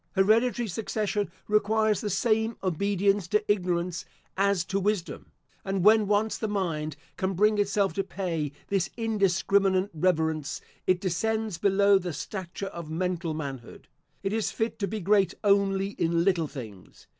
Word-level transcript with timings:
Hereditary 0.13 0.67
succession 0.67 1.31
requires 1.47 2.01
the 2.01 2.09
same 2.09 2.57
obedience 2.63 3.27
to 3.27 3.45
ignorance, 3.47 4.03
as 4.35 4.65
to 4.65 4.79
wisdom; 4.79 5.31
and 5.63 5.83
when 5.83 6.07
once 6.07 6.39
the 6.39 6.47
mind 6.47 6.95
can 7.17 7.35
bring 7.35 7.59
itself 7.59 7.93
to 7.93 8.03
pay 8.03 8.51
this 8.69 8.89
indiscriminate 8.97 9.91
reverence, 9.93 10.59
it 10.87 11.01
descends 11.01 11.59
below 11.59 11.99
the 11.99 12.13
stature 12.13 12.65
of 12.65 12.89
mental 12.89 13.35
manhood. 13.35 13.87
It 14.23 14.33
is 14.33 14.49
fit 14.49 14.79
to 14.79 14.87
be 14.87 15.01
great 15.01 15.35
only 15.43 15.89
in 15.91 16.23
little 16.23 16.47
things. 16.47 17.05